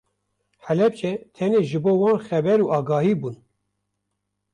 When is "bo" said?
1.83-1.91